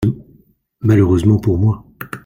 Malheureusement 0.79 1.37
pour 1.39 1.59
moi. 1.59 1.85